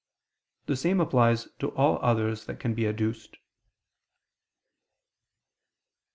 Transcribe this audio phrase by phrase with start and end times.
[0.65, 3.37] The same applies to all others that can be adduced.